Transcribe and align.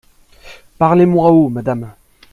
Parlez 0.79 1.05
moins 1.05 1.29
haut, 1.29 1.49
madame. 1.49 1.93